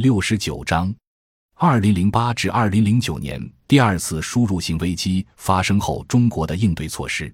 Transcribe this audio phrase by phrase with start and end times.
[0.00, 0.90] 六十九章，
[1.56, 7.30] 二零零八至二零零九年第二次输入性危机发生后，中国的应对措施。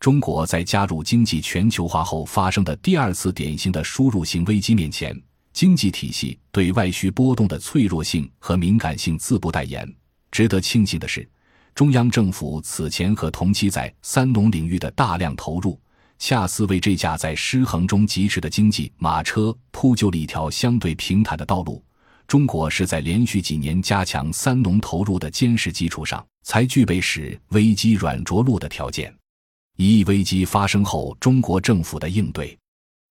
[0.00, 5.14] 中国在加入经济全球化后发生的第二次典型的输入性危机面前，
[5.52, 9.86] 经济体系对外需波动的脆弱性和敏感性自不待言。
[10.30, 11.28] 值得庆幸的是，
[11.74, 15.78] 中央政府此前和同期在三农领域的大量投入。
[16.18, 21.84] 恰似为这架在失衡中疾驰的经济马车铺就了一条相对平坦的道路。
[22.28, 29.12] 中国是在连续几年加强三农投入的坚实基础上，才具备使危机软着陆的条件。
[29.78, 32.54] 一危机发生后，中国政府的应对。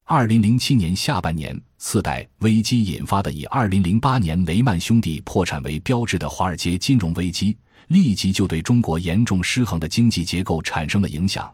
[0.05, 7.57] 二零零七年下半年，次贷危机引发的以二零零八年雷曼兄弟破产为标志的华尔街金融危机，
[7.87, 11.51] 立即就对中国严重失衡的经济结构产生了影响。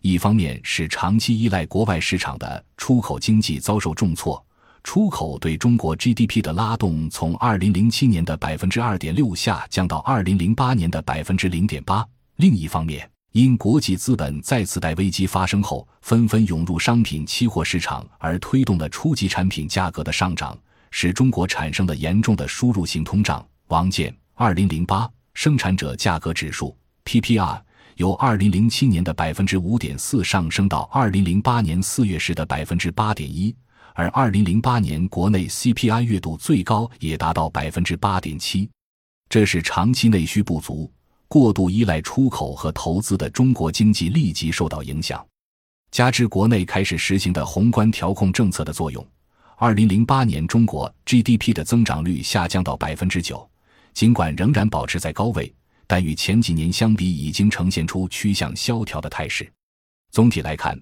[0.00, 4.42] 一方面是长期依赖国外市场的出口经济遭受重挫，
[4.82, 12.02] 出口对中国 GDP 的拉动从二零零七年的百分之二点六下降到二零零八年的百分之零点八；
[12.36, 20.58] 另一方面，因国际资本在次贷危机发生后纷纷涌入商品期货市场，而推动了初级产品价格的上涨，
[20.90, 23.46] 使中国产生了严重的输入性通胀。
[23.68, 27.60] 王健，二零零八生产者价格指数 PPI。
[27.96, 33.54] 由二零零七年的百分之五点四上升到二零零八年四月时的百分之八点一，
[33.94, 38.68] 而二零零八年国内 CPI 月度最高也达到百分之八点七。
[39.28, 40.90] 这是长期内需不足、
[41.28, 45.24] 过度依赖出口和投资的中国经济立即受到影响，
[45.90, 49.06] 加之国内开始实行的宏观调控政策的作用，
[49.56, 53.48] 二零零八年中国 GDP 的增长率下降到百分之九，
[53.94, 55.54] 尽管仍然保持在高位。
[55.86, 59.52] 但与前几年相比，已经呈现出趋向萧条的态势。
[60.12, 60.80] 总体来看，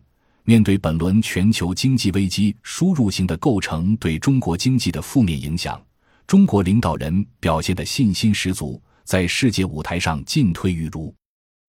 [0.48, 5.78] 面对本轮全球经济危机输入性的构成对中国经济的负面影响，
[6.26, 11.14] 中国领导人表现的信心十足，在世界舞台上进退自如。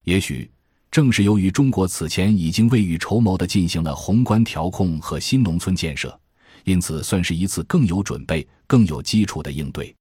[0.06, 0.50] 也许
[0.90, 6.18] 正是由于中国此前已经未雨绸缪地进行了宏观调控和新农村建设，
[6.64, 9.94] 因此算是一次更有准备、更有基础的应对。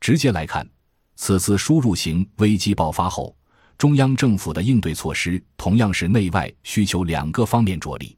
[0.00, 0.68] 直接来看。
[1.14, 3.36] 此次输入型危机爆发后，
[3.78, 8.16] 中央政府的应对措施同样是内外需求两个方面着力。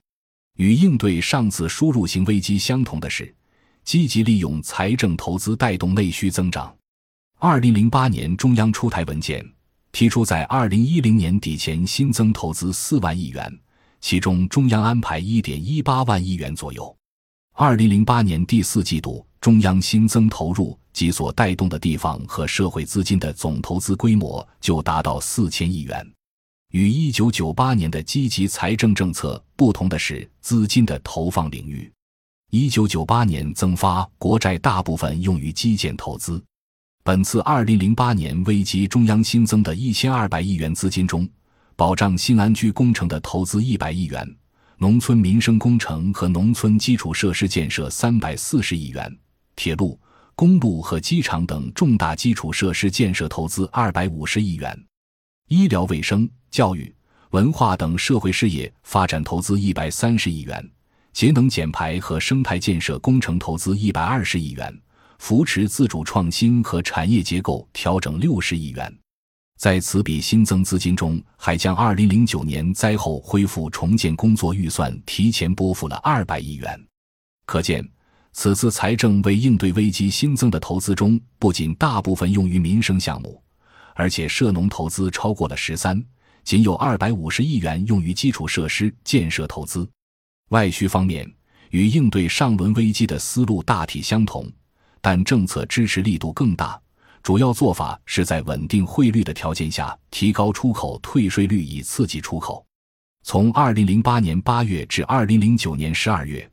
[0.58, 3.32] 与应对上次输入型危机相同的是，
[3.84, 6.74] 积极利用财政投资带动内需增长。
[7.38, 9.44] 二零零八年中央出台文件，
[9.92, 13.56] 提出在二零一零年底前新增投资四万亿元，
[14.00, 16.94] 其中中央安排一点一八万亿元左右。
[17.54, 20.78] 二零零八年第四季度，中央新增投入。
[20.90, 26.04] 及所带动的地方和社会资金的总投资规模就达到四千亿元。
[26.72, 31.90] 与一九九八年的积极财政政策不同的是，资金的投放领域。
[32.50, 36.42] 一九九八年增发国债大部分用于基建投资。
[37.02, 41.26] 本次二零零八年危机中央新增的一千二百亿元资金中，
[41.74, 44.36] 保障新安居工程的投资一百亿元，
[44.76, 49.18] 农村民生工程和农村基础设施建设三百四十亿元，
[49.56, 49.98] 铁路。
[50.34, 54.78] 公路和机场等重大基础设施建设投资二百五十亿元，
[55.48, 56.94] 医疗卫生、教育、
[57.30, 60.70] 文化等社会事业发展投资一百三十亿元，
[61.12, 64.78] 节能减排和生态建设工程投资一百二十亿元，
[65.18, 68.94] 扶持自主创新和产业结构调整六十亿元。
[69.58, 76.78] 在此笔新增资金中，还将二零零九年灾后恢复重建工作预算提前拨付了二百亿元，
[77.46, 77.86] 可见。
[78.30, 83.42] 此次财政为应对危机新增的投资中，不仅大部分用于民生项目，
[83.98, 86.00] 而且涉农投资超过了十三，
[86.44, 89.90] 仅有二百五十亿元用于基础设施建设投资。
[90.50, 91.28] 外需方面，
[91.70, 94.48] 与应对上轮危机的思路大体相同，
[95.00, 96.80] 但政策支持力度更大。
[97.24, 102.64] 主要做法是在稳定汇率的条件下，提高出口退税率以刺激出口。
[103.24, 106.48] 从二零零八年八月至二零零九年十二月。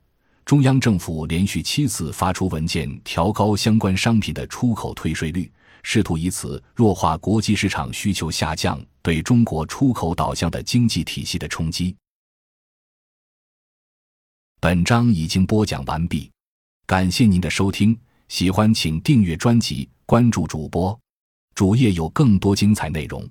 [0.46, 5.52] 中央政府连续七次发出文件，调高相关商品的出口退税率，
[5.88, 11.96] 试图以此弱化国际市场需求下降对中国出口导向的经济体系的冲击。
[14.60, 16.32] 本章已经播讲完毕，
[16.88, 17.96] 感谢您的收听，
[18.30, 21.00] 喜欢请订阅专辑，关注主播，
[21.54, 23.30] 主页有更多精彩内容。